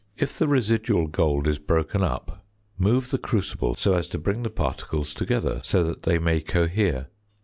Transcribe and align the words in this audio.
If 0.17 0.39
the 0.39 0.47
residual 0.47 1.05
gold 1.05 1.47
is 1.47 1.59
broken 1.59 2.01
up, 2.01 2.43
move 2.75 3.11
the 3.11 3.19
crucible 3.19 3.75
so 3.75 3.93
as 3.93 4.07
to 4.07 4.17
bring 4.17 4.41
the 4.41 4.49
particles 4.49 5.13
together, 5.13 5.61
so 5.63 5.83
that 5.83 6.01
they 6.01 6.17
may 6.17 6.41
cohere. 6.41 7.09